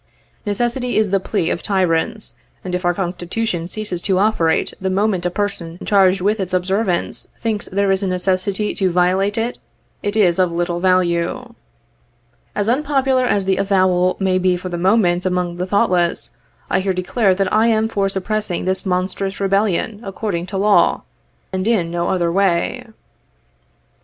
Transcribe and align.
Necessity 0.47 0.97
is 0.97 1.11
the 1.11 1.19
plea 1.19 1.51
of 1.51 1.61
tyrants, 1.61 2.33
and 2.63 2.73
if 2.73 2.83
our 2.83 2.93
Constitution 2.95 3.67
ceases 3.67 4.01
to 4.01 4.17
operate 4.17 4.73
the 4.81 4.89
moment 4.89 5.27
a 5.27 5.29
person 5.29 5.77
charged 5.85 6.21
ivith 6.21 6.39
its 6.39 6.55
observance 6.55 7.27
thinks 7.37 7.67
there 7.67 7.91
is 7.91 8.01
a 8.01 8.07
necessity 8.07 8.73
to 8.73 8.89
violate 8.91 9.37
it, 9.37 9.59
it 10.01 10.15
is 10.15 10.39
of 10.39 10.51
little 10.51 10.79
value. 10.79 11.53
jls 12.55 12.67
unpopular 12.73 13.25
as 13.27 13.45
the 13.45 13.59
mo 13.69 13.85
will 13.85 14.17
may 14.19 14.39
be 14.39 14.57
for 14.57 14.69
the 14.69 14.75
moment 14.75 15.23
among 15.23 15.57
the 15.57 15.67
thoughtless, 15.67 16.31
I 16.67 16.79
here 16.79 16.93
declare 16.93 17.35
thai 17.35 17.43
lam 17.69 17.87
for 17.87 18.07
stqiprcssing 18.07 18.65
this 18.65 18.87
monstrous 18.87 19.39
rebellion 19.39 19.99
according 20.03 20.47
to 20.47 20.57
law, 20.57 21.03
mid 21.53 21.67
in 21.67 21.91
no 21.91 22.07
other 22.09 22.31
xoay. 22.31 22.87